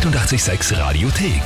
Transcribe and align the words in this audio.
886 0.00 0.78
Radiothek. 0.78 1.42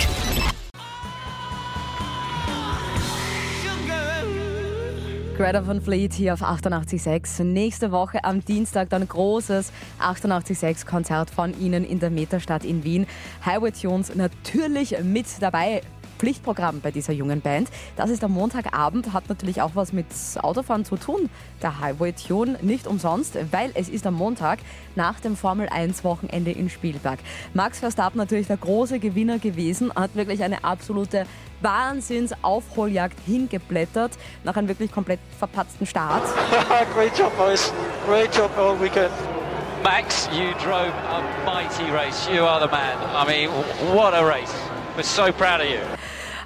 Greta 5.37 5.65
von 5.65 5.81
Fleet 5.81 6.13
hier 6.13 6.35
auf 6.35 6.43
88.6. 6.43 7.43
Nächste 7.43 7.91
Woche 7.91 8.23
am 8.23 8.45
Dienstag 8.45 8.91
dann 8.91 9.09
großes 9.09 9.73
88.6 10.01 10.87
Konzert 10.87 11.31
von 11.31 11.61
Ihnen 11.61 11.85
in 11.85 11.99
der 11.99 12.11
Metastadt 12.11 12.65
in 12.65 12.85
Wien. 12.85 13.09
Highway 13.45 13.73
Tunes 13.73 14.15
natürlich 14.15 15.03
mit 15.03 15.27
dabei. 15.41 15.83
Pflichtprogramm 16.25 16.81
bei 16.81 16.91
dieser 16.91 17.13
jungen 17.13 17.43
Band. 17.43 17.69
Das 17.97 18.09
ist 18.09 18.25
am 18.25 18.33
Montagabend, 18.33 19.13
hat 19.13 19.29
natürlich 19.29 19.61
auch 19.61 19.73
was 19.75 19.93
mit 19.93 20.07
Autofahren 20.41 20.87
zu 20.87 20.97
tun. 20.97 21.29
Der 21.61 21.81
Highway 21.81 22.15
Tune 22.15 22.57
nicht 22.63 22.87
umsonst, 22.87 23.37
weil 23.53 23.73
es 23.75 23.91
ist 23.91 24.07
am 24.07 24.15
Montag 24.15 24.61
nach 24.95 25.21
dem 25.21 25.37
Formel 25.37 25.69
1 25.69 26.03
Wochenende 26.03 26.51
in 26.51 26.71
Spielberg. 26.71 27.19
Max 27.53 27.81
Verstappen 27.81 28.17
natürlich 28.17 28.47
der 28.47 28.57
große 28.57 29.01
Gewinner 29.01 29.39
gewesen, 29.39 29.93
hat 29.95 30.17
wirklich 30.17 30.43
eine 30.43 30.65
absolute 30.65 31.27
Wahnsinns-Aufholjagd 31.61 33.19
hingeblättert 33.27 34.13
nach 34.45 34.57
einem 34.57 34.69
wirklich 34.69 34.91
komplett 34.91 35.21
verpatzten 35.39 35.85
Start. 35.85 36.23
Great 36.95 37.19
job, 37.19 37.37
boys. 37.37 37.71
Great 38.07 38.35
job 38.35 38.51
all 38.57 38.81
weekend. 38.81 39.13
Max, 39.83 40.27
you 40.33 40.55
drove 40.55 40.89
a 40.89 41.21
mighty 41.45 41.91
race. 41.93 42.27
You 42.33 42.45
are 42.45 42.61
the 42.61 42.73
man. 42.73 42.97
I 43.15 43.27
mean, 43.29 43.51
what 43.95 44.15
a 44.15 44.25
race. 44.25 44.55
We're 44.97 45.03
so 45.03 45.31
proud 45.31 45.61
of 45.61 45.69
you. 45.69 45.81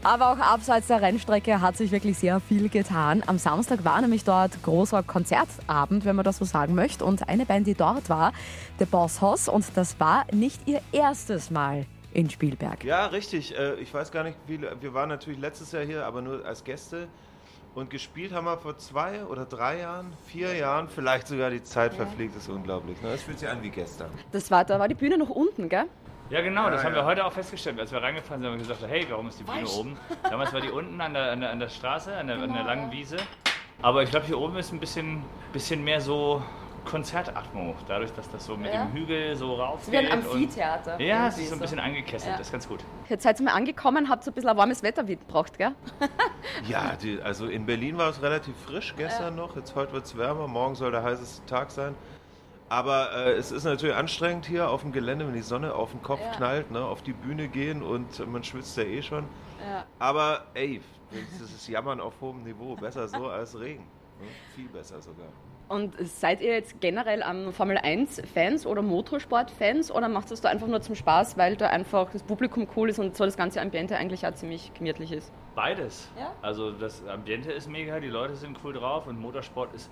Aber 0.04 0.32
auch 0.32 0.38
abseits 0.38 0.86
der 0.86 1.02
Rennstrecke 1.02 1.60
hat 1.60 1.76
sich 1.76 1.90
wirklich 1.90 2.18
sehr 2.18 2.40
viel 2.40 2.68
getan. 2.68 3.22
Am 3.26 3.38
Samstag 3.38 3.84
war 3.84 4.00
nämlich 4.00 4.24
dort 4.24 4.62
großer 4.62 5.02
Konzertabend, 5.02 6.04
wenn 6.04 6.16
man 6.16 6.24
das 6.24 6.38
so 6.38 6.44
sagen 6.44 6.74
möchte. 6.74 7.04
Und 7.04 7.28
eine 7.28 7.44
Band, 7.46 7.66
die 7.66 7.74
dort 7.74 8.08
war, 8.08 8.32
The 8.78 8.84
Boss 8.84 9.20
Hoss. 9.20 9.48
Und 9.48 9.64
das 9.74 9.98
war 10.00 10.24
nicht 10.32 10.66
ihr 10.66 10.80
erstes 10.92 11.50
Mal 11.50 11.84
in 12.14 12.30
Spielberg. 12.30 12.84
Ja, 12.84 13.06
richtig. 13.06 13.56
Äh, 13.58 13.74
Ich 13.74 13.92
weiß 13.92 14.10
gar 14.12 14.24
nicht, 14.24 14.38
wie. 14.46 14.60
Wir 14.80 14.94
waren 14.94 15.08
natürlich 15.08 15.40
letztes 15.40 15.72
Jahr 15.72 15.84
hier, 15.84 16.06
aber 16.06 16.22
nur 16.22 16.44
als 16.44 16.64
Gäste. 16.64 17.08
Und 17.74 17.90
gespielt 17.90 18.32
haben 18.32 18.46
wir 18.46 18.56
vor 18.58 18.78
zwei 18.78 19.24
oder 19.24 19.44
drei 19.44 19.80
Jahren, 19.80 20.12
vier 20.26 20.54
Jahren, 20.56 20.88
vielleicht 20.88 21.28
sogar 21.28 21.50
die 21.50 21.62
Zeit 21.62 21.94
verfliegt, 21.94 22.34
ist 22.34 22.48
unglaublich. 22.48 23.00
ne? 23.02 23.10
Es 23.10 23.22
fühlt 23.22 23.38
sich 23.38 23.48
an 23.48 23.62
wie 23.62 23.68
gestern. 23.70 24.10
Das 24.32 24.50
war, 24.50 24.64
da 24.64 24.78
war 24.80 24.88
die 24.88 24.94
Bühne 24.94 25.18
noch 25.18 25.28
unten, 25.28 25.68
gell? 25.68 25.84
Ja, 26.30 26.40
genau, 26.42 26.68
das 26.70 26.80
Ja, 26.82 26.88
haben 26.88 26.94
ja. 26.94 27.00
wir 27.02 27.04
heute 27.06 27.24
auch 27.24 27.32
festgestellt. 27.32 27.80
Als 27.80 27.90
wir 27.90 28.02
reingefahren 28.02 28.42
sind, 28.42 28.50
haben 28.52 28.58
wir 28.58 28.66
gesagt, 28.66 28.82
hey, 28.88 29.06
warum 29.08 29.28
ist 29.28 29.38
die 29.40 29.44
Bühne 29.44 29.66
oben? 29.68 29.96
Damals 30.28 30.52
war 30.52 30.60
die 30.60 30.70
unten 30.70 31.00
an 31.00 31.14
der, 31.14 31.32
an 31.32 31.40
der, 31.40 31.50
an 31.50 31.58
der 31.60 31.68
Straße, 31.68 32.14
an 32.14 32.26
der, 32.26 32.36
an 32.42 32.52
der 32.52 32.64
langen 32.64 32.90
Wiese. 32.92 33.16
Aber 33.80 34.02
ich 34.02 34.10
glaube, 34.10 34.26
hier 34.26 34.38
oben 34.38 34.56
ist 34.56 34.72
ein 34.72 34.80
bisschen, 34.80 35.22
bisschen 35.52 35.82
mehr 35.84 36.00
so 36.00 36.42
Konzertatmo. 36.84 37.74
Dadurch, 37.86 38.12
dass 38.12 38.30
das 38.30 38.44
so 38.46 38.56
mit 38.56 38.72
Ja. 38.72 38.84
dem 38.84 38.92
Hügel 38.92 39.36
so 39.36 39.54
rauf 39.54 39.90
Wie 39.90 39.96
ein 39.96 40.10
Amphitheater. 40.10 41.00
Ja, 41.00 41.28
es 41.28 41.38
ist 41.38 41.48
so 41.50 41.54
ein 41.54 41.60
bisschen 41.60 41.78
angekesselt, 41.80 42.32
Ja. 42.32 42.38
das 42.38 42.48
ist 42.48 42.52
ganz 42.52 42.68
gut. 42.68 42.80
Jetzt 43.08 43.22
seid 43.22 43.38
ihr 43.40 43.44
mal 43.44 43.52
angekommen, 43.54 44.08
habt 44.08 44.24
so 44.24 44.30
ein 44.30 44.34
bisschen 44.34 44.50
ein 44.50 44.56
warmes 44.56 44.82
Wetter 44.82 45.04
gebraucht, 45.04 45.56
gell? 45.58 45.72
Ja, 46.68 46.92
die, 47.00 47.20
also 47.22 47.46
in 47.46 47.66
Berlin 47.66 47.98
war 47.98 48.08
es 48.10 48.20
relativ 48.22 48.54
frisch 48.66 48.94
gestern 48.96 49.36
noch. 49.36 49.54
Jetzt 49.56 49.74
heute 49.74 49.92
wird 49.92 50.04
es 50.06 50.16
wärmer. 50.16 50.48
Morgen 50.48 50.74
soll 50.74 50.90
der 50.90 51.02
heißeste 51.02 51.44
Tag 51.46 51.70
sein. 51.70 51.94
Aber 52.68 53.12
äh, 53.14 53.32
es 53.32 53.50
ist 53.50 53.64
natürlich 53.64 53.96
anstrengend 53.96 54.46
hier 54.46 54.68
auf 54.70 54.82
dem 54.82 54.92
Gelände, 54.92 55.26
wenn 55.26 55.34
die 55.34 55.42
Sonne 55.42 55.74
auf 55.74 55.92
den 55.92 56.02
Kopf 56.02 56.20
Ja. 56.20 56.32
knallt, 56.36 56.70
ne, 56.70 56.84
auf 56.84 57.02
die 57.02 57.12
Bühne 57.14 57.48
gehen 57.48 57.82
und 57.82 58.26
man 58.30 58.44
schwitzt 58.44 58.76
ja 58.76 58.84
eh 58.84 59.02
schon. 59.02 59.24
Ja. 59.66 59.84
Aber 59.98 60.44
ey, 60.54 60.80
das 61.38 61.50
ist 61.50 61.66
Jammern 61.68 62.00
auf 62.00 62.14
hohem 62.20 62.42
Niveau. 62.44 62.76
Besser 62.76 63.08
so 63.08 63.26
als 63.28 63.58
Regen. 63.58 63.84
Ne? 64.20 64.26
Viel 64.54 64.68
besser 64.68 65.00
sogar. 65.00 65.28
Und 65.68 65.94
seid 66.00 66.40
ihr 66.40 66.52
jetzt 66.52 66.80
generell 66.80 67.22
am 67.22 67.52
Formel 67.52 67.76
1 67.76 68.22
Fans 68.32 68.64
oder 68.66 68.80
Motorsport-Fans 68.80 69.90
oder 69.90 70.08
macht 70.08 70.30
es 70.30 70.40
da 70.40 70.48
einfach 70.48 70.66
nur 70.66 70.80
zum 70.80 70.94
Spaß, 70.94 71.36
weil 71.36 71.56
da 71.56 71.68
einfach 71.68 72.10
das 72.10 72.22
Publikum 72.22 72.66
cool 72.74 72.88
ist 72.88 72.98
und 72.98 73.14
so 73.14 73.26
das 73.26 73.36
ganze 73.36 73.60
Ambiente 73.60 73.94
eigentlich 73.96 74.26
auch 74.26 74.32
ziemlich 74.32 74.72
gemütlich 74.72 75.12
ist? 75.12 75.30
Beides. 75.54 76.08
Ja? 76.18 76.32
Also 76.40 76.70
das 76.72 77.06
Ambiente 77.06 77.52
ist 77.52 77.68
mega, 77.68 78.00
die 78.00 78.08
Leute 78.08 78.34
sind 78.36 78.58
cool 78.64 78.72
drauf 78.72 79.06
und 79.08 79.20
Motorsport 79.20 79.74
ist 79.74 79.90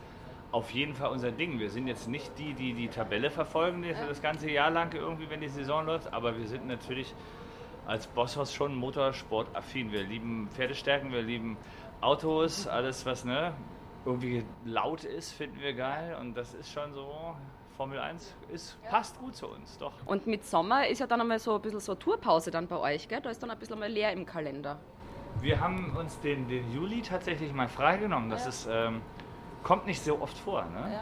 auf 0.57 0.71
jeden 0.71 0.95
Fall 0.95 1.11
unser 1.11 1.33
Ding. 1.33 1.59
Wir 1.59 1.69
sind 1.69 1.87
jetzt 1.87 2.09
nicht 2.09 2.39
die, 2.39 2.55
die 2.55 2.73
die 2.73 2.89
Tabelle 2.89 3.31
verfolgen 3.31 3.83
die 3.83 3.93
das 3.93 4.23
ganze 4.23 4.51
Jahr 4.51 4.71
lang 4.71 4.95
irgendwie, 4.95 5.29
wenn 5.29 5.43
die 5.43 5.49
Saison 5.49 5.85
läuft, 5.85 6.11
aber 6.15 6.39
wir 6.39 6.47
sind 6.47 6.67
natürlich 6.67 7.15
als 7.87 8.07
Bosshaus 8.07 8.55
schon 8.55 8.75
Motorsport-affin. 8.75 9.93
Wir 9.93 10.03
lieben 10.05 10.49
Pferdestärken, 10.51 11.13
wir 11.13 11.21
lieben 11.21 11.59
Autos, 12.01 12.67
alles 12.67 13.05
was 13.05 13.27
ne, 13.27 13.53
irgendwie 14.07 14.47
laut 14.65 15.05
ist, 15.05 15.33
finden 15.33 15.61
wir 15.61 15.75
geil 15.75 16.17
und 16.19 16.35
das 16.35 16.55
ist 16.55 16.73
schon 16.73 16.93
so. 16.95 17.37
Formel 17.77 17.99
1 17.99 18.35
ist, 18.51 18.83
passt 18.89 19.19
gut 19.19 19.37
zu 19.37 19.49
uns, 19.49 19.77
doch. 19.77 19.93
Und 20.07 20.27
mit 20.27 20.47
Sommer 20.47 20.89
ist 20.89 21.01
ja 21.01 21.07
dann 21.07 21.21
einmal 21.21 21.39
so 21.39 21.57
ein 21.57 21.61
bisschen 21.61 21.81
so 21.81 21.95
Tourpause 21.95 22.51
dann 22.51 22.67
bei 22.67 22.79
euch, 22.79 23.07
gell? 23.07 23.21
Da 23.21 23.29
ist 23.29 23.43
dann 23.43 23.51
ein 23.51 23.59
bisschen 23.59 23.79
mal 23.79 23.91
leer 23.91 24.15
im 24.15 24.25
Kalender. 24.25 24.79
Wir 25.43 25.61
haben 25.61 25.95
uns 25.95 26.19
den, 26.21 26.49
den 26.49 26.73
Juli 26.73 27.03
tatsächlich 27.03 27.53
mal 27.53 27.69
freigenommen. 27.69 28.31
Das 28.31 28.47
ist, 28.47 28.67
ähm, 28.71 29.03
kommt 29.67 29.85
nicht 29.85 30.01
so 30.01 30.23
oft 30.23 30.39
vor. 30.39 30.63
Ne? 30.63 31.01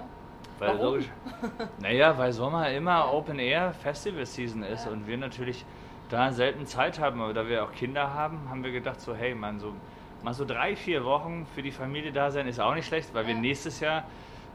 Weil 0.58 0.68
Warum? 0.70 0.94
logisch- 0.94 1.10
naja, 1.80 2.16
weil 2.16 2.32
Sommer 2.32 2.70
immer 2.70 3.12
Open 3.12 3.38
Air 3.38 3.74
Festival 3.74 4.24
Season 4.24 4.62
ist 4.62 4.86
und 4.86 5.06
wir 5.06 5.18
natürlich 5.18 5.66
da 6.08 6.32
selten 6.32 6.64
Zeit 6.66 6.98
haben, 6.98 7.20
aber 7.20 7.34
da 7.34 7.46
wir 7.46 7.62
auch 7.62 7.72
Kinder 7.72 8.14
haben, 8.14 8.48
haben 8.48 8.64
wir 8.64 8.72
gedacht 8.72 9.02
so, 9.02 9.14
hey 9.14 9.34
man, 9.34 9.60
so 9.60 9.74
mal 10.22 10.32
so 10.32 10.46
drei, 10.46 10.76
vier 10.76 11.04
Wochen 11.04 11.46
für 11.54 11.60
die 11.62 11.72
Familie 11.72 12.10
da 12.10 12.30
sein 12.30 12.48
ist 12.48 12.58
auch 12.58 12.74
nicht 12.74 12.86
schlecht, 12.86 13.12
weil 13.12 13.26
wir 13.26 13.34
nächstes 13.34 13.80
Jahr 13.80 14.04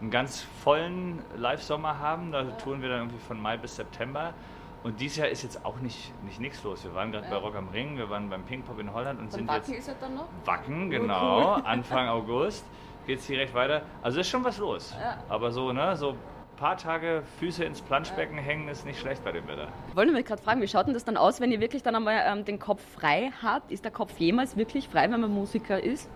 einen 0.02 0.10
ganz 0.10 0.42
vollen 0.64 1.22
Live-Sommer 1.36 2.00
haben. 2.00 2.32
Da 2.32 2.44
touren 2.46 2.82
wir 2.82 2.90
dann 2.90 3.00
irgendwie 3.02 3.20
von 3.20 3.40
Mai 3.40 3.58
bis 3.58 3.76
September. 3.76 4.34
Und 4.82 5.00
dieses 5.00 5.18
Jahr 5.18 5.28
ist 5.28 5.44
jetzt 5.44 5.64
auch 5.64 5.80
nicht, 5.82 6.12
nicht 6.24 6.40
nichts 6.40 6.64
los. 6.64 6.84
Wir 6.84 6.96
waren 6.96 7.12
gerade 7.12 7.28
bei 7.30 7.36
Rock 7.36 7.56
am 7.56 7.68
Ring, 7.68 7.98
wir 7.98 8.10
waren 8.10 8.28
beim 8.30 8.42
Ping 8.44 8.64
Pop 8.64 8.80
in 8.80 8.92
Holland 8.92 9.20
und 9.20 9.32
sind 9.32 9.52
jetzt 9.52 9.70
ist 9.70 9.90
er 9.90 9.96
dann 9.96 10.16
noch? 10.16 10.30
Wacken, 10.46 10.90
genau, 10.90 11.52
Anfang 11.64 12.08
August 12.18 12.66
geht 13.10 13.20
es 13.20 13.26
direkt 13.28 13.56
weiter. 13.56 13.82
Also 14.04 14.20
ist 14.20 14.30
schon 14.30 14.44
was 14.44 14.60
los. 14.60 14.94
Aber 15.30 15.52
so, 15.52 15.74
ne, 15.74 15.96
so 15.98 16.10
ein 16.12 16.16
paar 16.58 16.78
Tage 16.78 17.24
Füße 17.40 17.64
ins 17.64 17.82
Planschbecken 17.82 18.38
hängen 18.38 18.68
ist 18.70 18.86
nicht 18.86 19.00
schlecht 19.00 19.24
bei 19.24 19.32
dem 19.32 19.48
Wetter. 19.48 19.68
Ich 19.90 19.96
wollte 19.96 20.12
mich 20.12 20.26
gerade 20.26 20.42
fragen, 20.44 20.62
wie 20.62 20.68
schaut 20.68 20.86
denn 20.86 20.94
das 20.94 21.06
dann 21.06 21.18
aus, 21.18 21.42
wenn 21.42 21.52
ihr 21.52 21.60
wirklich 21.60 21.82
dann 21.82 21.96
einmal 21.96 22.22
ähm, 22.28 22.46
den 22.46 22.60
Kopf 22.60 22.84
frei 22.94 23.32
habt? 23.42 23.72
Ist 23.72 23.84
der 23.84 23.92
Kopf 23.92 24.16
jemals 24.20 24.58
wirklich 24.58 24.88
frei, 24.88 25.10
wenn 25.10 25.20
man 25.22 25.32
Musiker 25.34 25.82
ist? 25.82 26.08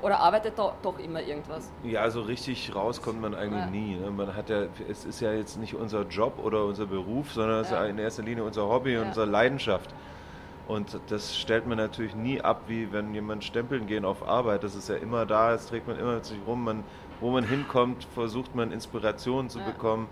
Oder 0.00 0.20
arbeitet 0.20 0.58
da 0.58 0.72
doch 0.82 0.98
immer 1.00 1.20
irgendwas? 1.20 1.70
Ja, 1.82 2.08
so 2.08 2.22
richtig 2.22 2.74
raus 2.74 3.02
kommt 3.02 3.20
man 3.20 3.34
eigentlich 3.34 3.64
Ja. 3.64 3.70
nie. 3.70 3.96
Ne? 3.96 4.10
Man 4.10 4.34
hat 4.34 4.48
ja, 4.48 4.62
es 4.88 5.04
ist 5.04 5.20
ja 5.20 5.32
jetzt 5.34 5.58
nicht 5.58 5.74
unser 5.74 6.04
Job 6.06 6.38
oder 6.42 6.64
unser 6.64 6.86
Beruf, 6.86 7.32
sondern 7.32 7.60
es 7.60 7.66
ist 7.66 7.72
Ja. 7.74 7.82
ja 7.82 7.90
in 7.90 7.98
erster 7.98 8.22
Linie 8.22 8.44
unser 8.44 8.66
Hobby 8.68 8.96
und 8.96 9.02
Ja. 9.02 9.08
unsere 9.08 9.26
Leidenschaft. 9.26 9.90
Und 10.68 11.00
das 11.08 11.38
stellt 11.38 11.66
man 11.66 11.78
natürlich 11.78 12.14
nie 12.14 12.42
ab, 12.42 12.64
wie 12.68 12.92
wenn 12.92 13.14
jemand 13.14 13.42
stempeln 13.42 13.86
gehen 13.86 14.04
auf 14.04 14.28
Arbeit. 14.28 14.62
Das 14.62 14.74
ist 14.74 14.90
ja 14.90 14.96
immer 14.96 15.24
da, 15.24 15.52
das 15.52 15.66
trägt 15.66 15.88
man 15.88 15.98
immer 15.98 16.16
mit 16.16 16.26
sich 16.26 16.38
rum. 16.46 16.62
Man, 16.62 16.84
wo 17.20 17.30
man 17.30 17.42
hinkommt, 17.42 18.06
versucht 18.14 18.54
man 18.54 18.70
Inspiration 18.70 19.48
zu 19.48 19.60
Ja. 19.60 19.64
bekommen. 19.64 20.08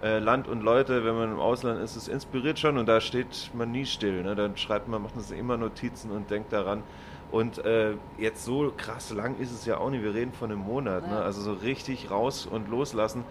Äh, 0.00 0.20
Land 0.20 0.46
und 0.46 0.62
Leute, 0.62 1.04
wenn 1.04 1.16
man 1.16 1.32
im 1.32 1.40
Ausland 1.40 1.80
ist, 1.80 1.96
es 1.96 2.06
inspiriert 2.06 2.58
schon 2.58 2.78
und 2.78 2.86
da 2.86 3.00
steht 3.00 3.50
man 3.52 3.72
nie 3.72 3.84
still. 3.84 4.22
Ne? 4.22 4.36
Dann 4.36 4.56
schreibt 4.56 4.86
man, 4.88 5.02
macht 5.02 5.16
man 5.16 5.24
sich 5.24 5.36
immer 5.36 5.56
Notizen 5.56 6.12
und 6.12 6.30
denkt 6.30 6.52
daran. 6.52 6.84
Und 7.32 7.64
äh, 7.64 7.94
jetzt 8.16 8.44
so 8.44 8.72
krass 8.76 9.10
lang 9.10 9.36
ist 9.38 9.50
es 9.50 9.66
ja 9.66 9.78
auch 9.78 9.90
nicht. 9.90 10.02
Wir 10.04 10.14
reden 10.14 10.32
von 10.32 10.50
einem 10.52 10.60
Monat. 10.60 11.06
Ne? 11.06 11.14
Ja. 11.14 11.22
Also 11.22 11.42
so 11.42 11.52
richtig 11.52 12.10
raus 12.12 12.46
und 12.46 12.70
loslassen 12.70 13.24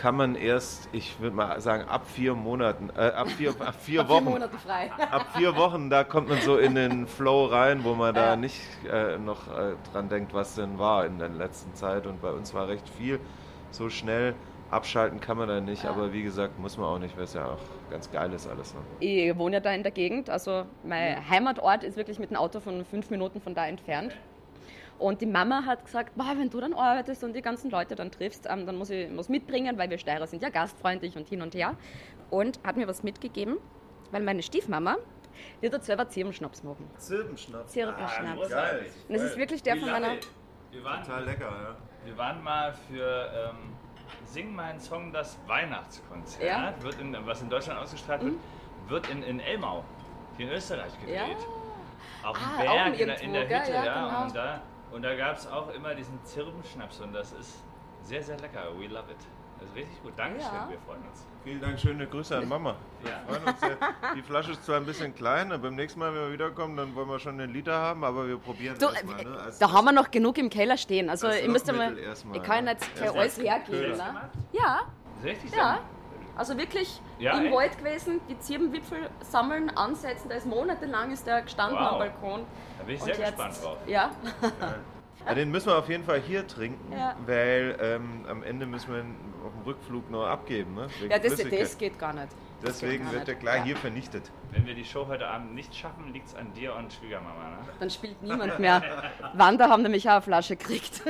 kann 0.00 0.16
man 0.16 0.34
erst, 0.34 0.88
ich 0.92 1.20
würde 1.20 1.36
mal 1.36 1.60
sagen, 1.60 1.84
ab 1.86 2.06
vier 2.06 2.34
Monaten, 2.34 2.88
äh, 2.96 3.10
ab 3.10 3.28
vier, 3.28 3.50
ab 3.50 3.74
vier 3.80 4.08
Wochen. 4.08 4.24
Monate 4.24 4.56
frei. 4.56 4.90
Ab 5.10 5.26
vier 5.36 5.54
Wochen, 5.56 5.90
da 5.90 6.04
kommt 6.04 6.30
man 6.30 6.40
so 6.40 6.56
in 6.56 6.74
den 6.74 7.06
Flow 7.06 7.44
rein, 7.44 7.84
wo 7.84 7.94
man 7.94 8.14
Ja. 8.14 8.30
da 8.30 8.36
nicht 8.36 8.60
äh, 8.90 9.18
noch 9.18 9.46
äh, 9.48 9.74
dran 9.92 10.08
denkt, 10.08 10.32
was 10.32 10.54
denn 10.54 10.78
war 10.78 11.04
in 11.04 11.18
der 11.18 11.28
letzten 11.28 11.74
Zeit. 11.74 12.06
Und 12.06 12.22
bei 12.22 12.30
uns 12.30 12.54
war 12.54 12.66
recht 12.68 12.88
viel. 12.88 13.20
So 13.72 13.90
schnell 13.90 14.34
abschalten 14.70 15.20
kann 15.20 15.36
man 15.36 15.48
da 15.48 15.60
nicht, 15.60 15.84
aber 15.84 16.12
wie 16.14 16.22
gesagt, 16.22 16.58
muss 16.58 16.78
man 16.78 16.86
auch 16.86 16.98
nicht, 16.98 17.16
weil 17.16 17.24
es 17.24 17.34
ja 17.34 17.44
auch 17.44 17.90
ganz 17.90 18.10
geil 18.10 18.32
ist 18.32 18.48
alles. 18.48 18.72
Ne? 18.72 18.80
Ich 19.00 19.36
wohne 19.36 19.56
ja 19.56 19.60
da 19.60 19.72
in 19.72 19.82
der 19.82 19.92
Gegend, 19.92 20.30
also 20.30 20.64
mein 20.82 21.28
Heimatort 21.28 21.84
ist 21.84 21.96
wirklich 21.96 22.18
mit 22.18 22.30
dem 22.30 22.36
Auto 22.36 22.60
von 22.60 22.84
fünf 22.86 23.10
Minuten 23.10 23.40
von 23.40 23.54
da 23.54 23.66
entfernt. 23.66 24.14
Und 25.00 25.22
die 25.22 25.26
Mama 25.26 25.64
hat 25.64 25.84
gesagt, 25.86 26.14
"Boah, 26.14 26.34
wenn 26.36 26.50
du 26.50 26.60
dann 26.60 26.74
arbeitest 26.74 27.24
und 27.24 27.32
die 27.32 27.40
ganzen 27.40 27.70
Leute 27.70 27.94
dann 27.94 28.10
triffst, 28.10 28.46
ähm, 28.48 28.66
dann 28.66 28.76
muss 28.76 28.90
ich 28.90 29.08
was 29.16 29.30
mitbringen, 29.30 29.78
weil 29.78 29.88
wir 29.88 29.96
Steirer 29.98 30.26
sind 30.26 30.42
ja 30.42 30.50
gastfreundlich 30.50 31.16
und 31.16 31.26
hin 31.26 31.40
und 31.40 31.54
her. 31.54 31.74
Und 32.28 32.60
hat 32.64 32.76
mir 32.76 32.86
was 32.86 33.02
mitgegeben, 33.02 33.56
weil 34.10 34.22
meine 34.22 34.42
Stiefmama, 34.42 34.96
die 35.62 35.70
hat 35.72 35.82
selber 35.84 36.06
Zirbenschnaps 36.08 36.62
machen. 36.62 36.88
Zirbenschnaps. 36.98 37.72
Zirbenschnaps. 37.72 38.48
Geil. 38.50 38.86
Und 39.08 39.14
das 39.14 39.22
ist 39.22 39.36
wirklich 39.38 39.62
der 39.62 39.76
We 39.76 39.80
von 39.80 39.90
meiner... 39.90 40.08
Wir 40.70 40.84
waren, 40.84 41.02
Total 41.02 41.24
lecker, 41.24 41.46
ja. 41.50 41.76
wir 42.04 42.16
waren 42.18 42.44
mal 42.44 42.72
für 42.88 43.50
ähm, 43.50 43.72
Sing 44.26 44.54
meinen 44.54 44.78
Song 44.78 45.12
das 45.12 45.38
Weihnachtskonzert, 45.48 46.42
Ja. 46.44 46.74
wird 46.82 47.00
in, 47.00 47.16
was 47.26 47.40
in 47.42 47.48
Deutschland 47.48 47.80
ausgestrahlt 47.80 48.22
wird, 48.22 48.34
wird 48.88 49.08
in, 49.10 49.22
in 49.24 49.40
Elmau, 49.40 49.82
hier 50.36 50.46
in 50.46 50.52
Österreich 50.52 50.92
gedreht. 51.00 51.16
Ja. 51.16 52.28
Auf 52.28 52.36
dem 52.38 52.44
Ah, 52.46 52.58
Berg, 52.58 52.68
auch 52.70 52.86
in, 52.86 52.92
der, 52.92 53.06
irgendwo, 53.08 53.24
in 53.24 53.32
der? 53.32 53.42
Hütte, 53.60 53.72
Ja, 53.72 53.84
ja. 53.84 53.94
genau. 54.10 54.22
Und 54.24 54.36
da, 54.36 54.60
und 54.92 55.02
da 55.02 55.14
gab 55.14 55.36
es 55.36 55.46
auch 55.46 55.70
immer 55.72 55.94
diesen 55.94 56.22
Zirbenschnaps 56.24 57.00
und 57.00 57.12
das 57.12 57.32
ist 57.32 57.62
sehr, 58.02 58.22
sehr 58.22 58.38
lecker. 58.38 58.60
We 58.78 58.86
love 58.86 59.10
it. 59.10 59.16
Das 59.58 59.68
ist 59.68 59.76
richtig 59.76 60.02
gut. 60.02 60.12
Dankeschön, 60.16 60.54
Ja. 60.54 60.68
wir 60.70 60.78
freuen 60.80 61.02
uns. 61.06 61.26
Vielen 61.44 61.60
Dank, 61.60 61.78
schöne 61.78 62.06
Grüße 62.06 62.36
an 62.36 62.48
Mama. 62.48 62.76
Wir 63.02 63.10
Ja. 63.10 63.18
freuen 63.26 63.44
uns 63.44 63.60
sehr. 63.60 63.76
Die 64.16 64.22
Flasche 64.22 64.52
ist 64.52 64.64
zwar 64.64 64.76
ein 64.76 64.86
bisschen 64.86 65.14
klein, 65.14 65.52
aber 65.52 65.64
beim 65.64 65.74
nächsten 65.74 66.00
Mal, 66.00 66.14
wenn 66.14 66.20
wir 66.22 66.32
wiederkommen, 66.32 66.76
dann 66.78 66.94
wollen 66.94 67.08
wir 67.08 67.18
schon 67.18 67.38
einen 67.38 67.52
Liter 67.52 67.74
haben, 67.78 68.02
aber 68.04 68.26
wir 68.26 68.38
probieren 68.38 68.76
Du, 68.78 68.86
erstmal. 68.86 69.22
Ne? 69.24 69.38
Als 69.38 69.58
da 69.58 69.70
haben 69.70 69.84
wir 69.84 69.92
noch 69.92 70.10
genug 70.10 70.38
im 70.38 70.48
Keller 70.48 70.78
stehen. 70.78 71.10
Also 71.10 71.26
als 71.26 71.42
ihr 71.42 71.50
müsst 71.50 71.66
mal. 71.72 71.96
Erstmal, 71.98 72.36
Ich 72.38 72.42
kann 72.42 72.64
ne? 72.64 72.70
jetzt 72.72 72.88
Erstmal 72.98 73.22
alles 73.22 73.38
hergeben. 73.38 73.80
Köder. 73.80 74.12
Ne? 74.12 74.30
Ja, 74.52 74.80
richtig 75.22 75.54
ja. 75.54 75.80
So? 76.44 76.52
Also 76.52 76.58
wirklich 76.62 77.00
Ja, 77.18 77.38
im 77.38 77.46
echt? 77.46 77.54
Wald 77.54 77.78
gewesen, 77.78 78.20
die 78.28 78.38
Zirbenwipfel 78.38 79.10
sammeln, 79.20 79.70
ansetzen. 79.70 80.28
Da 80.28 80.36
ist 80.36 80.46
monatelang 80.46 81.12
ist 81.12 81.26
der 81.26 81.42
gestanden 81.42 81.78
Wow. 81.78 81.92
am 81.92 81.98
Balkon. 81.98 82.46
Da 82.78 82.84
bin 82.84 82.94
ich 82.96 83.02
sehr 83.02 83.14
jetzt- 83.16 83.36
gespannt 83.36 83.54
drauf. 83.62 83.76
Ja. 83.86 84.10
Ja, 85.26 85.34
den 85.34 85.50
müssen 85.50 85.66
wir 85.66 85.76
auf 85.76 85.88
jeden 85.90 86.02
Fall 86.04 86.18
hier 86.20 86.46
trinken, 86.46 86.92
Ja. 86.96 87.14
weil 87.26 87.76
ähm, 87.80 88.24
am 88.26 88.42
Ende 88.42 88.64
müssen 88.64 88.90
wir 88.90 89.00
ihn 89.02 89.16
auf 89.44 89.52
dem 89.52 89.62
Rückflug 89.64 90.10
noch 90.10 90.26
abgeben. 90.26 90.74
Ne? 90.74 90.86
Ja, 91.10 91.18
das, 91.18 91.36
das 91.36 91.76
geht 91.76 91.98
gar 91.98 92.14
nicht. 92.14 92.28
Das 92.62 92.78
Deswegen 92.80 93.04
gar 93.04 93.12
wird 93.12 93.28
der 93.28 93.56
Ja. 93.58 93.62
hier 93.64 93.76
vernichtet. 93.76 94.30
Wenn 94.50 94.66
wir 94.66 94.74
die 94.74 94.84
Show 94.84 95.06
heute 95.08 95.26
Abend 95.28 95.54
nicht 95.54 95.74
schaffen, 95.74 96.10
liegt 96.14 96.28
es 96.28 96.34
an 96.34 96.52
dir 96.54 96.74
und 96.74 96.90
Schwiegermama, 96.92 97.50
ne? 97.50 97.58
Dann 97.78 97.90
spielt 97.90 98.22
niemand 98.22 98.58
mehr. 98.58 98.82
Wander 99.34 99.68
haben 99.68 99.82
nämlich 99.82 100.08
auch 100.08 100.12
eine 100.14 100.22
Flasche 100.22 100.56
gekriegt. 100.56 101.02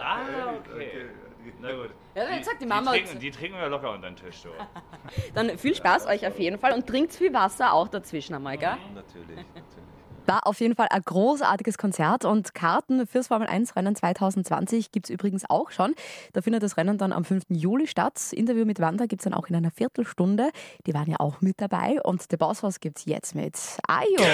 Ah, 0.00 0.18
okay. 0.58 1.06
Na 1.60 1.72
gut. 1.72 1.90
Ja, 2.14 2.24
jetzt 2.34 2.46
sagt 2.46 2.60
die 2.60 2.66
Mama 2.66 2.92
Die 2.92 3.00
trinken, 3.02 3.20
die 3.20 3.30
trinken 3.30 3.58
wir 3.58 3.68
locker 3.68 3.92
unter 3.92 4.08
den 4.08 4.16
Tisch, 4.16 4.42
du. 4.42 4.48
Dann 5.34 5.58
viel 5.58 5.74
Spaß 5.74 6.06
euch 6.06 6.26
auf 6.26 6.38
jeden 6.38 6.58
Fall 6.58 6.72
und 6.72 6.86
trinkt 6.86 7.12
viel 7.12 7.32
Wasser 7.32 7.72
auch 7.72 7.88
dazwischen 7.88 8.34
einmal, 8.34 8.56
gell? 8.56 8.76
Natürlich, 8.94 9.36
natürlich. 9.36 9.86
War 10.26 10.46
auf 10.46 10.60
jeden 10.60 10.74
Fall 10.74 10.88
ein 10.90 11.02
großartiges 11.04 11.78
Konzert 11.78 12.24
und 12.24 12.52
Karten 12.52 13.06
fürs 13.06 13.28
Formel 13.28 13.46
1 13.46 13.76
Rennen 13.76 13.94
2020 13.94 14.90
gibt 14.90 15.06
es 15.06 15.10
übrigens 15.10 15.48
auch 15.48 15.70
schon. 15.70 15.94
Da 16.32 16.42
findet 16.42 16.64
das 16.64 16.76
Rennen 16.76 16.98
dann 16.98 17.12
am 17.12 17.24
5. 17.24 17.44
Juli 17.48 17.86
statt. 17.86 18.32
Interview 18.32 18.64
mit 18.64 18.80
Wanda 18.80 19.06
gibt 19.06 19.20
es 19.20 19.24
dann 19.24 19.34
auch 19.34 19.46
in 19.46 19.54
einer 19.54 19.70
Viertelstunde. 19.70 20.50
Die 20.86 20.94
waren 20.94 21.08
ja 21.08 21.20
auch 21.20 21.40
mit 21.42 21.60
dabei 21.60 22.00
und 22.02 22.24
The 22.28 22.36
Boss 22.36 22.64
House 22.64 22.80
gibt 22.80 22.98
es 22.98 23.04
jetzt 23.04 23.36
mit 23.36 23.56
Ayo. 23.86 24.24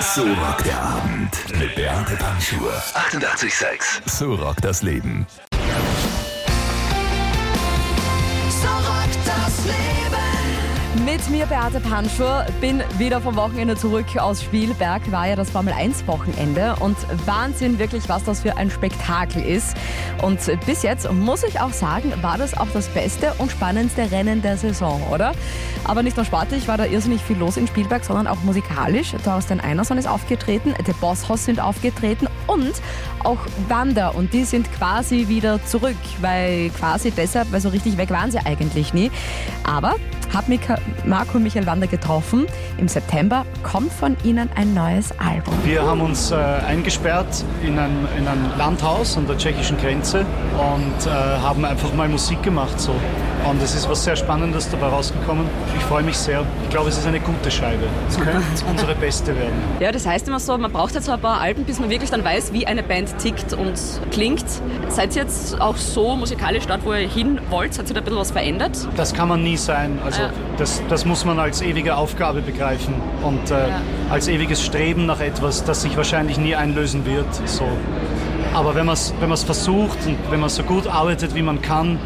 So 0.00 0.22
rockt 0.22 0.66
der 0.66 0.82
Abend 0.82 1.58
mit 1.60 1.74
Beate 1.76 2.16
Panschur. 2.16 2.72
88,6. 2.72 4.08
So 4.08 4.34
rockt 4.34 4.64
das 4.64 4.82
Leben. 4.82 5.26
Mit 11.04 11.30
mir 11.30 11.46
Beate 11.46 11.80
Panschur, 11.80 12.44
bin 12.60 12.82
wieder 12.98 13.20
vom 13.20 13.34
Wochenende 13.34 13.76
zurück 13.76 14.04
aus 14.18 14.42
Spielberg, 14.42 15.10
war 15.10 15.26
ja 15.26 15.36
das 15.36 15.48
Formel 15.48 15.72
1 15.72 16.06
Wochenende 16.06 16.76
und 16.80 16.96
Wahnsinn 17.26 17.78
wirklich, 17.78 18.08
was 18.08 18.24
das 18.24 18.40
für 18.42 18.56
ein 18.56 18.70
Spektakel 18.70 19.42
ist. 19.42 19.76
Und 20.22 20.38
bis 20.66 20.82
jetzt, 20.82 21.10
muss 21.10 21.44
ich 21.44 21.60
auch 21.60 21.72
sagen, 21.72 22.12
war 22.20 22.36
das 22.36 22.56
auch 22.56 22.68
das 22.72 22.88
beste 22.88 23.32
und 23.38 23.50
spannendste 23.50 24.10
Rennen 24.10 24.42
der 24.42 24.56
Saison, 24.58 25.02
oder? 25.10 25.32
Aber 25.84 26.02
nicht 26.02 26.16
nur 26.16 26.26
sportlich 26.26 26.68
war 26.68 26.76
da 26.76 26.84
irrsinnig 26.84 27.22
viel 27.22 27.38
los 27.38 27.56
in 27.56 27.66
Spielberg, 27.66 28.04
sondern 28.04 28.26
auch 28.26 28.42
musikalisch. 28.42 29.12
Thorsten 29.24 29.60
Einerson 29.60 29.98
ist 29.98 30.08
aufgetreten, 30.08 30.74
The 30.84 30.92
Boss 31.00 31.28
Hoss 31.28 31.44
sind 31.44 31.60
aufgetreten 31.60 32.28
und 32.48 32.72
auch 33.24 33.38
Wander 33.68 34.14
und 34.16 34.32
die 34.32 34.44
sind 34.44 34.72
quasi 34.72 35.28
wieder 35.28 35.64
zurück, 35.64 35.96
weil 36.20 36.70
quasi 36.70 37.10
deshalb, 37.10 37.52
weil 37.52 37.60
so 37.60 37.68
richtig 37.68 37.96
weg 37.96 38.10
waren 38.10 38.30
sie 38.30 38.38
eigentlich 38.44 38.92
nie. 38.92 39.10
Aber 39.64 39.94
hab 40.34 40.48
Mika- 40.48 40.78
Marco 41.06 41.38
Michael 41.38 41.64
Wander 41.66 41.86
getroffen. 41.86 42.46
Im 42.76 42.86
September 42.88 43.46
kommt 43.62 43.92
von 43.92 44.16
ihnen 44.24 44.50
ein 44.56 44.74
neues 44.74 45.10
Album. 45.18 45.54
Wir 45.64 45.82
haben 45.82 46.00
uns 46.02 46.30
äh, 46.30 46.34
eingesperrt 46.36 47.44
in 47.64 47.78
ein, 47.78 48.06
in 48.18 48.28
ein 48.28 48.50
Landhaus 48.58 49.16
an 49.16 49.26
der 49.26 49.38
tschechischen 49.38 49.78
Grenze 49.78 50.20
und 50.58 51.06
äh, 51.06 51.10
haben 51.10 51.64
einfach 51.64 51.94
mal 51.94 52.08
Musik 52.08 52.42
gemacht. 52.42 52.78
So. 52.78 52.94
Und 53.48 53.62
es 53.62 53.74
ist 53.74 53.88
was 53.88 54.04
sehr 54.04 54.16
Spannendes 54.16 54.68
dabei 54.70 54.88
rausgekommen. 54.88 55.46
Ich 55.78 55.84
freue 55.84 56.02
mich 56.02 56.16
sehr. 56.18 56.44
Ich 56.64 56.70
glaube, 56.70 56.90
es 56.90 56.98
ist 56.98 57.06
eine 57.06 57.20
gute 57.20 57.50
Scheibe. 57.50 57.84
Es 58.08 58.16
könnte 58.16 58.42
unsere 58.70 58.94
beste 58.96 59.34
werden. 59.34 59.54
Ja, 59.80 59.90
das 59.92 60.04
heißt 60.06 60.28
immer 60.28 60.40
so, 60.40 60.58
man 60.58 60.70
braucht 60.70 60.94
jetzt 60.94 61.06
so 61.06 61.12
ein 61.12 61.20
paar 61.20 61.40
Alben, 61.40 61.64
bis 61.64 61.78
man 61.80 61.88
wirklich 61.88 62.10
dann 62.10 62.22
weiß, 62.22 62.37
wie 62.52 62.66
eine 62.66 62.82
Band 62.82 63.18
tickt 63.18 63.52
und 63.52 63.74
klingt. 64.10 64.44
Seid 64.88 65.14
ihr 65.16 65.22
jetzt 65.22 65.60
auch 65.60 65.76
so 65.76 66.16
musikalisch 66.16 66.66
dort, 66.66 66.84
wo 66.84 66.92
ihr 66.92 67.08
hin 67.08 67.40
wollt? 67.50 67.78
Hat 67.78 67.86
sich 67.86 67.94
da 67.94 68.00
ein 68.00 68.04
bisschen 68.04 68.18
was 68.18 68.30
verändert? 68.30 68.76
Das 68.96 69.12
kann 69.14 69.28
man 69.28 69.42
nie 69.42 69.56
sein. 69.56 69.98
Also 70.04 70.22
Ja. 70.22 70.30
das, 70.56 70.82
das 70.88 71.04
muss 71.04 71.24
man 71.24 71.38
als 71.38 71.60
ewige 71.62 71.96
Aufgabe 71.96 72.40
begreifen 72.40 72.94
und 73.22 73.50
äh, 73.50 73.68
Ja. 73.68 73.80
als 74.10 74.28
ewiges 74.28 74.64
Streben 74.64 75.06
nach 75.06 75.20
etwas, 75.20 75.64
das 75.64 75.82
sich 75.82 75.96
wahrscheinlich 75.96 76.38
nie 76.38 76.54
einlösen 76.54 77.04
wird. 77.04 77.26
So. 77.46 77.64
Aber 78.54 78.74
wenn 78.74 78.86
man 78.86 78.94
es 78.94 79.12
wenn 79.20 79.28
man's 79.28 79.44
versucht 79.44 79.98
und 80.06 80.16
wenn 80.30 80.40
man 80.40 80.48
so 80.48 80.62
gut 80.62 80.86
arbeitet, 80.86 81.34
wie 81.34 81.42
man 81.42 81.60
kann, 81.60 81.98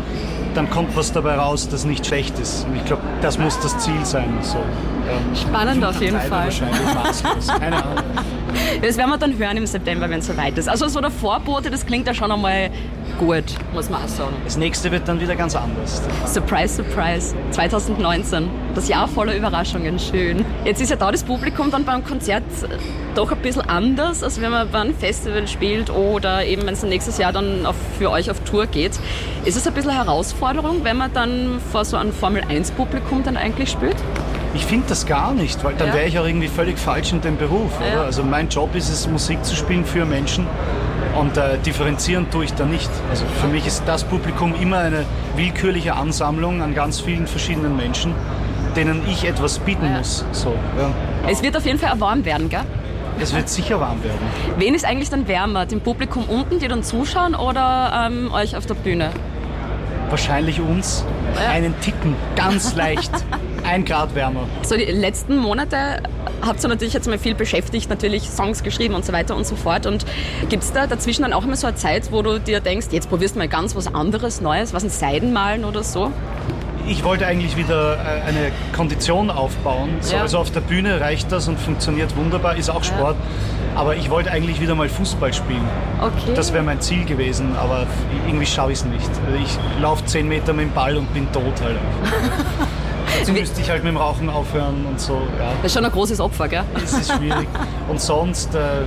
dann 0.55 0.69
kommt 0.69 0.95
was 0.97 1.13
dabei 1.13 1.37
raus, 1.37 1.69
das 1.71 1.85
nicht 1.87 2.05
schlecht 2.07 2.39
ist. 2.39 2.67
Und 2.67 2.77
ich 2.77 2.85
glaube, 2.85 3.03
das 3.23 3.39
muss 3.39 3.59
das 3.61 3.79
Ziel 3.79 4.05
sein. 4.05 4.29
So. 4.43 4.59
Ja. 4.59 5.37
Spannend 5.41 5.85
auf 5.85 6.01
jeden 6.01 6.21
Fall. 6.21 6.45
Wahrscheinlich 6.47 6.95
maßlos. 6.95 7.47
Keine 7.59 7.77
Ahnung. 7.77 7.97
Das 8.83 8.97
werden 8.97 9.11
wir 9.11 9.17
dann 9.17 9.39
hören 9.39 9.57
im 9.59 9.67
September, 9.67 10.11
wenn 10.11 10.19
es 10.19 10.27
soweit 10.27 10.59
ist. 10.59 10.69
Also 10.69 10.89
so 10.89 11.01
der 11.01 11.13
Vorbote, 11.13 11.71
das 11.71 11.87
klingt 11.87 12.09
ja 12.09 12.15
schon 12.15 12.33
einmal 12.33 12.69
gut, 13.17 13.45
muss 13.73 13.89
man 13.89 14.03
auch 14.03 14.09
sagen. 14.09 14.35
Das 14.43 14.57
nächste 14.57 14.91
wird 14.91 15.07
dann 15.07 15.21
wieder 15.21 15.37
ganz 15.37 15.55
anders. 15.55 16.03
Surprise, 16.27 16.83
surprise. 16.83 17.37
2019. 17.53 18.51
Das 18.75 18.89
Jahr 18.89 19.07
voller 19.07 19.37
Überraschungen. 19.37 20.01
Schön. 20.01 20.45
Jetzt 20.65 20.81
ist 20.81 20.91
ja 20.91 20.97
da 20.97 21.13
das 21.13 21.23
Publikum 21.23 21.71
dann 21.71 21.85
beim 21.85 22.03
Konzert 22.03 22.43
äh, 22.65 22.77
doch 23.15 23.31
ein 23.31 23.39
bisschen 23.39 23.63
anders, 23.63 24.25
als 24.25 24.41
wenn 24.41 24.51
man 24.51 24.69
bei 24.69 24.81
einem 24.81 24.97
Festival 24.97 25.47
spielt 25.47 25.89
oder 25.89 26.45
eben, 26.45 26.67
wenn 26.67 26.75
es 26.75 26.83
nächstes 26.83 27.19
Jahr 27.19 27.33
dann 27.33 27.65
auf, 27.67 27.77
für 28.01 28.11
euch 28.11 28.33
auf 28.33 28.41
Tour 28.41 28.67
geht. 28.67 28.99
Ist 29.45 29.57
es 29.57 29.65
ein 29.65 29.75
bisschen 29.75 29.91
eine 29.91 30.05
Herausforderung, 30.05 30.83
wenn 30.83 30.97
man 30.97 31.13
dann 31.13 31.61
vor 31.71 31.85
so 31.85 31.97
einem 31.97 32.13
Formel-1-Publikum 32.13 33.23
dann 33.23 33.37
eigentlich 33.37 33.71
spielt? 33.71 33.97
Ich 34.55 34.67
finde 34.67 34.87
das 34.89 35.07
gar 35.07 35.33
nicht, 35.33 35.63
weil 35.65 35.75
dann 35.75 35.89
Ja. 35.89 35.95
wäre 35.95 36.07
ich 36.07 36.19
auch 36.19 36.27
irgendwie 36.27 36.49
völlig 36.49 36.79
falsch 36.79 37.13
in 37.13 37.21
dem 37.21 37.37
Beruf. 37.39 37.71
Ja. 37.81 38.03
Also 38.03 38.23
mein 38.23 38.49
Job 38.49 38.75
ist 38.75 38.89
es, 38.91 39.09
Musik 39.09 39.43
zu 39.45 39.57
spielen 39.57 39.85
für 39.85 40.05
Menschen 40.05 40.47
und 41.19 41.37
äh, 41.37 41.57
differenzieren 41.65 42.31
tue 42.31 42.45
ich 42.45 42.55
da 42.55 42.65
nicht. 42.67 42.91
Also 43.11 43.25
für 43.41 43.47
mich 43.49 43.67
ist 43.67 43.85
das 43.87 44.05
Publikum 44.05 44.55
immer 44.61 44.79
eine 44.79 45.05
willkürliche 45.37 45.95
Ansammlung 45.95 46.61
an 46.61 46.75
ganz 46.75 47.01
vielen 47.01 47.27
verschiedenen 47.27 47.77
Menschen, 47.77 48.15
denen 48.77 49.03
ich 49.11 49.25
etwas 49.27 49.59
bieten 49.59 49.87
Ja. 49.87 49.99
muss. 49.99 50.25
So. 50.33 50.55
Es 51.29 51.43
wird 51.43 51.57
auf 51.57 51.65
jeden 51.65 51.79
Fall 51.79 51.99
warm 52.01 52.25
werden, 52.25 52.49
gell? 52.51 52.61
Es 53.21 53.35
wird 53.35 53.49
sicher 53.49 53.79
warm 53.81 54.03
werden. 54.03 54.19
Wen 54.59 54.75
ist 54.75 54.85
eigentlich 54.85 55.11
dann 55.11 55.29
wärmer? 55.29 55.65
Dem 55.67 55.81
Publikum 55.81 56.25
unten, 56.25 56.59
die 56.59 56.69
dann 56.69 56.83
zuschauen 56.83 57.35
oder 57.35 58.07
ähm, 58.07 58.31
euch 58.33 58.57
auf 58.57 58.67
der 58.67 58.75
Bühne? 58.75 59.11
Wahrscheinlich 60.13 60.61
uns 60.61 61.07
Ja. 61.43 61.51
einen 61.53 61.75
Ticken, 61.81 62.15
ganz 62.37 62.75
leicht, 62.77 63.11
ein 63.65 63.87
Grad 63.87 64.15
wärmer. 64.15 64.47
So 64.61 64.77
die 64.77 64.85
letzten 64.85 65.39
Monate 65.39 66.03
habt 66.47 66.63
ihr 66.63 66.69
natürlich 66.69 66.93
jetzt 66.93 67.09
mal 67.09 67.19
viel 67.19 67.35
beschäftigt, 67.35 67.89
natürlich 67.89 68.29
Songs 68.29 68.63
geschrieben 68.63 68.95
und 68.95 69.07
so 69.07 69.15
weiter 69.15 69.35
und 69.35 69.47
so 69.47 69.57
fort. 69.57 69.87
Und 69.87 70.05
gibt 70.51 70.65
es 70.65 70.73
da 70.75 70.87
dazwischen 70.87 71.23
dann 71.23 71.33
auch 71.33 71.45
immer 71.45 71.57
so 71.57 71.67
eine 71.67 71.77
Zeit, 71.77 72.13
wo 72.13 72.21
du 72.21 72.39
dir 72.39 72.61
denkst, 72.61 72.89
jetzt 72.91 73.09
probierst 73.09 73.37
du 73.37 73.39
mal 73.39 73.49
ganz 73.49 73.75
was 73.75 73.87
anderes, 73.95 74.43
Neues, 74.43 74.75
was 74.75 74.85
ein 74.85 74.91
Seidenmalen 74.91 75.65
oder 75.65 75.83
so? 75.83 76.13
Ich 76.87 77.05
wollte 77.05 77.27
eigentlich 77.27 77.57
wieder 77.57 77.95
äh, 77.95 78.21
eine 78.29 78.53
Kondition 78.77 79.31
aufbauen. 79.31 79.89
So, 80.01 80.17
Ja. 80.17 80.23
Also 80.23 80.37
auf 80.39 80.51
der 80.51 80.61
Bühne 80.61 81.01
reicht 81.01 81.33
das 81.33 81.49
und 81.49 81.59
funktioniert 81.59 82.15
wunderbar, 82.17 82.57
ist 82.57 82.69
auch 82.69 82.85
Sport. 82.85 83.17
Aber 83.75 83.97
ich 83.97 84.11
wollte 84.11 84.31
eigentlich 84.31 84.61
wieder 84.61 84.75
mal 84.75 84.89
Fußball 84.89 85.33
spielen. 85.33 85.67
Okay. 86.01 86.35
Das 86.35 86.53
wäre 86.53 86.63
mein 86.63 86.81
Ziel 86.81 87.05
gewesen, 87.05 87.57
aber 87.57 87.87
irgendwie 88.27 88.47
schaue 88.47 88.73
ich 88.73 88.79
es 88.79 88.85
nicht. 88.85 89.11
Also 89.27 89.39
ich 89.43 89.81
laufe 89.81 90.05
10 90.05 90.29
Meter 90.29 90.53
mit 90.53 90.67
dem 90.67 90.73
Ball 90.73 90.97
und 90.97 91.13
bin 91.15 91.31
tot 91.33 91.55
halt. 91.63 91.77
Dazu 93.19 93.33
müsste 93.33 93.61
ich 93.61 93.71
halt 93.71 93.85
mit 93.85 93.93
dem 93.93 93.97
Rauchen 93.99 94.29
aufhören 94.29 94.85
und 94.89 95.01
so. 95.01 95.23
Ja, 95.39 95.53
das 95.63 95.67
ist 95.67 95.75
schon 95.75 95.85
ein 95.85 95.93
großes 95.93 96.21
Opfer, 96.21 96.49
gell? 96.49 96.65
es 96.85 96.93
ist 96.93 97.13
schwierig. 97.13 97.49
Und 97.89 98.01
sonst, 98.01 98.55
äh, 98.55 98.83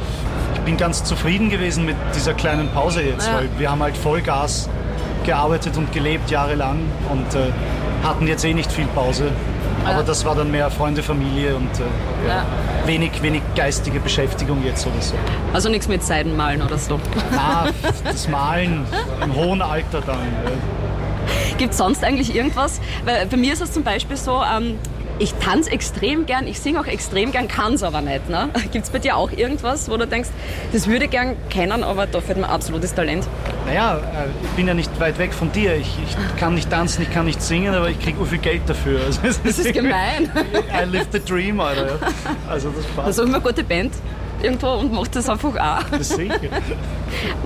ich 0.55 0.61
bin 0.61 0.77
ganz 0.77 1.03
zufrieden 1.03 1.49
gewesen 1.49 1.85
mit 1.85 1.95
dieser 2.15 2.33
kleinen 2.33 2.69
Pause 2.69 3.01
jetzt, 3.01 3.27
Ja. 3.27 3.35
weil 3.35 3.49
wir 3.57 3.71
haben 3.71 3.81
halt 3.81 3.95
Vollgas 3.97 4.69
gearbeitet 5.25 5.77
und 5.77 5.91
gelebt 5.91 6.29
jahrelang 6.29 6.79
und 7.11 7.33
äh, 7.35 7.51
hatten 8.03 8.27
jetzt 8.27 8.45
eh 8.45 8.53
nicht 8.53 8.71
viel 8.71 8.85
Pause. 8.87 9.31
Aber 9.85 10.03
das 10.03 10.25
war 10.25 10.35
dann 10.35 10.51
mehr 10.51 10.69
Freunde, 10.71 11.03
Familie 11.03 11.55
und 11.55 11.69
äh, 11.79 12.27
ja, 12.27 12.45
wenig, 12.85 13.21
wenig 13.21 13.41
geistige 13.55 13.99
Beschäftigung 13.99 14.63
jetzt 14.65 14.85
oder 14.87 15.01
so. 15.01 15.15
Also 15.53 15.69
nichts 15.69 15.87
mit 15.87 16.03
Seidenmalen 16.03 16.61
oder 16.61 16.77
so. 16.77 16.99
Na, 17.31 17.67
das 18.03 18.27
Malen 18.27 18.85
im 19.23 19.35
hohen 19.35 19.61
Alter 19.61 20.01
dann. 20.01 20.17
Ja. 20.17 21.57
Gibt 21.57 21.71
es 21.71 21.77
sonst 21.77 22.03
eigentlich 22.03 22.35
irgendwas? 22.35 22.81
Weil 23.05 23.25
bei 23.27 23.37
mir 23.37 23.53
ist 23.53 23.61
es 23.61 23.71
zum 23.71 23.83
Beispiel 23.83 24.17
so, 24.17 24.41
ähm, 24.43 24.77
ich 25.19 25.33
tanze 25.35 25.71
extrem 25.71 26.25
gern, 26.25 26.47
ich 26.47 26.59
singe 26.59 26.79
auch 26.79 26.85
extrem 26.87 27.31
gern, 27.31 27.47
kann 27.47 27.73
es 27.73 27.83
aber 27.83 28.01
nicht. 28.01 28.29
Ne? 28.29 28.49
Gibt 28.71 28.85
es 28.85 28.89
bei 28.89 28.99
dir 28.99 29.15
auch 29.17 29.31
irgendwas, 29.31 29.89
wo 29.89 29.97
du 29.97 30.05
denkst, 30.07 30.29
das 30.73 30.87
würde 30.87 31.05
ich 31.05 31.11
gern 31.11 31.35
kennen, 31.49 31.83
aber 31.83 32.07
da 32.07 32.19
fehlt 32.21 32.37
mir 32.37 32.49
absolutes 32.49 32.93
Talent? 32.93 33.25
Naja, 33.65 33.97
äh, 33.97 34.01
ich 34.43 34.49
bin 34.51 34.67
ja 34.67 34.73
nicht 34.73 34.97
weit 34.99 35.17
weg 35.17 35.33
von 35.33 35.51
dir. 35.51 35.75
Ich, 35.75 35.97
ich 36.07 36.39
kann 36.39 36.55
nicht 36.55 36.69
tanzen, 36.69 37.01
ich 37.03 37.11
kann 37.11 37.25
nicht 37.25 37.41
singen, 37.41 37.73
aber 37.73 37.89
ich 37.89 37.99
kriege 37.99 38.23
viel 38.25 38.37
Geld 38.39 38.61
dafür. 38.67 38.99
Also, 39.05 39.19
es 39.27 39.41
Das 39.41 39.59
ist 39.59 39.73
gemein. 39.73 40.31
I 40.73 40.85
live 40.89 41.07
the 41.11 41.19
dream, 41.19 41.59
Alter. 41.59 41.99
Also 42.49 42.69
das 42.69 42.85
Da 42.95 43.01
passt. 43.03 43.17
suchen 43.17 43.29
wir 43.29 43.35
eine 43.35 43.43
gute 43.43 43.63
Band. 43.63 43.93
Irgendwo 44.45 44.67
und 44.67 44.93
macht 44.93 45.15
das 45.15 45.29
einfach 45.29 45.55
auch. 45.55 45.99
Sicher. 45.99 46.35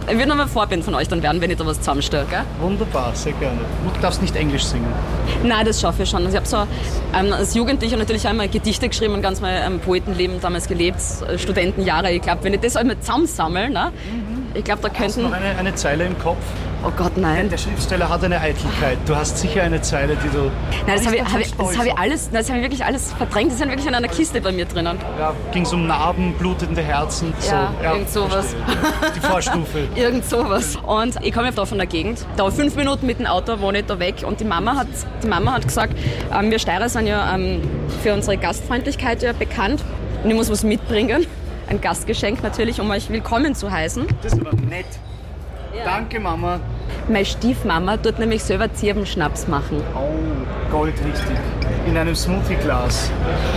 Ich 0.07 0.13
würde 0.13 0.27
nochmal 0.27 0.47
Vorband 0.47 0.83
von 0.83 0.95
euch 0.95 1.07
dann 1.07 1.23
werden, 1.23 1.41
wenn 1.41 1.49
ich 1.49 1.57
da 1.57 1.65
was 1.65 1.79
zusammenstelle, 1.79 2.25
gell? 2.29 2.43
Wunderbar, 2.61 3.15
sehr 3.15 3.33
gerne. 3.33 3.59
Du 3.93 4.01
darfst 4.01 4.21
nicht 4.21 4.35
Englisch 4.35 4.63
singen. 4.63 4.87
Nein, 5.43 5.65
das 5.65 5.81
schaffe 5.81 6.03
ich 6.03 6.09
schon. 6.09 6.25
Also 6.25 6.29
ich 6.29 6.35
habe 6.35 6.47
so 6.47 6.57
ähm, 7.17 7.33
als 7.33 7.53
Jugendlicher 7.53 7.97
natürlich 7.97 8.27
einmal 8.27 8.47
Gedichte 8.49 8.89
geschrieben 8.89 9.13
und 9.13 9.21
ganz 9.21 9.41
mein 9.41 9.73
ähm, 9.73 9.79
Poetenleben 9.79 10.41
damals 10.41 10.67
gelebt, 10.67 10.99
äh, 11.27 11.37
Studentenjahre. 11.37 12.11
Ich 12.11 12.21
glaube, 12.21 12.43
wenn 12.43 12.53
ich 12.53 12.59
das 12.61 12.75
einmal 12.75 12.99
zusammensammle, 12.99 13.69
ne, 13.69 13.91
mhm. 13.91 14.51
ich 14.53 14.63
glaube, 14.63 14.81
da 14.81 14.89
könnten... 14.89 15.03
Hast 15.05 15.17
du 15.17 15.21
noch 15.21 15.31
eine, 15.31 15.57
eine 15.57 15.75
Zeile 15.75 16.05
im 16.05 16.17
Kopf? 16.19 16.37
Oh 16.81 16.91
Gott, 16.95 17.17
nein. 17.17 17.49
Der 17.49 17.57
Schriftsteller 17.57 18.07
hat 18.07 18.23
eine 18.23 18.39
Eitelkeit. 18.39 18.97
Du 19.05 19.15
hast 19.15 19.37
sicher 19.37 19.63
eine 19.63 19.81
Zeile, 19.81 20.15
die 20.15 20.29
du. 20.29 20.49
Nein, 20.87 20.95
das 20.95 21.05
habe 21.05 21.17
ich, 21.17 21.23
hab 21.23 21.39
ich, 21.39 21.77
hab 21.77 21.85
ich, 21.85 21.97
alles, 21.97 22.29
das 22.31 22.49
hab 22.49 22.55
ich 22.55 22.63
wirklich 22.63 22.85
alles 22.85 23.11
verdrängt. 23.13 23.51
Das 23.51 23.59
ist 23.59 23.67
wirklich 23.67 23.85
in 23.85 23.95
einer 23.95 24.07
Kiste 24.07 24.39
bei 24.39 24.53
mir 24.53 24.65
drinnen. 24.65 24.97
Ja, 25.19 25.33
ging 25.51 25.63
es 25.63 25.73
um 25.73 25.87
Narben, 25.87 26.33
blutende 26.35 26.81
Herzen. 26.81 27.33
So. 27.39 27.51
Ja, 27.51 27.73
ja, 27.83 27.93
irgend 27.93 28.09
sowas. 28.09 28.55
Die 29.13 29.19
Vorstufe. 29.19 29.87
irgend 29.95 30.23
sowas. 30.23 30.77
Und 30.77 31.17
ich 31.21 31.33
komme 31.33 31.47
ja 31.47 31.51
da 31.51 31.65
von 31.65 31.77
der 31.77 31.87
Gegend. 31.87 32.25
Da 32.37 32.49
fünf 32.49 32.75
Minuten 32.75 33.05
mit 33.05 33.19
dem 33.19 33.25
Auto 33.25 33.59
wohne 33.59 33.79
ich 33.79 33.85
da 33.85 33.99
weg. 33.99 34.23
Und 34.25 34.39
die 34.39 34.45
Mama 34.45 34.75
hat, 34.75 34.87
die 35.21 35.27
Mama 35.27 35.53
hat 35.53 35.67
gesagt, 35.67 35.97
ähm, 36.33 36.49
wir 36.49 36.59
Steirer 36.59 36.87
sind 36.87 37.07
ja 37.07 37.35
ähm, 37.35 37.61
für 38.01 38.13
unsere 38.13 38.37
Gastfreundlichkeit 38.37 39.21
ja 39.21 39.33
bekannt. 39.33 39.83
Und 40.23 40.29
ich 40.29 40.35
muss 40.35 40.49
was 40.49 40.63
mitbringen. 40.63 41.27
Ein 41.67 41.81
Gastgeschenk 41.81 42.41
natürlich, 42.41 42.79
um 42.79 42.89
euch 42.89 43.09
willkommen 43.09 43.53
zu 43.53 43.69
heißen. 43.69 44.07
Das 44.23 44.33
ist 44.33 44.39
aber 44.39 44.55
nett. 44.55 44.87
Ja. 45.75 45.85
Danke, 45.85 46.19
Mama. 46.19 46.59
Meine 47.07 47.25
Stiefmama 47.25 47.97
tut 47.97 48.19
nämlich 48.19 48.43
selber 48.43 48.71
Zirbenschnaps 48.73 49.47
machen. 49.47 49.81
Oh, 49.95 50.71
goldrichtig. 50.71 51.37
In 51.87 51.97
einem 51.97 52.15
Smoothie-Glas. 52.15 53.11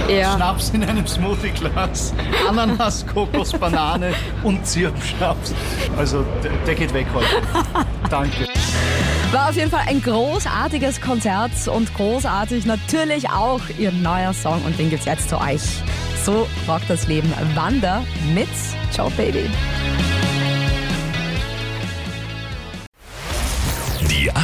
Ja. 0.09 0.35
Schnaps 0.37 0.71
in 0.71 0.85
einem 0.85 1.07
Smoothie-Glas. 1.07 2.15
Ananas, 2.49 3.05
Kokos, 3.07 3.53
Banane 3.53 4.15
und 4.43 4.67
Zirbenschnaps. 4.67 5.55
Also, 5.97 6.25
der, 6.43 6.53
der 6.67 6.75
geht 6.75 6.95
weg 6.95 7.07
heute. 7.15 7.27
Danke. 8.09 8.47
War 9.33 9.49
auf 9.49 9.57
jeden 9.57 9.71
Fall 9.71 9.85
ein 9.87 10.03
großartiges 10.03 11.01
Konzert 11.01 11.53
und 11.67 11.95
großartig 11.95 12.67
natürlich 12.67 13.31
auch 13.31 13.61
ihr 13.79 13.91
neuer 13.91 14.35
Song 14.35 14.63
und 14.65 14.79
den 14.79 14.91
gibt's 14.91 15.07
jetzt 15.07 15.29
zu 15.29 15.39
euch. 15.41 15.63
So 16.25 16.47
rockt 16.69 16.89
das 16.89 17.09
Leben. 17.09 17.33
Wander 17.55 18.03
mit 18.35 18.49
Ciao 18.93 19.11
Baby. 19.17 19.51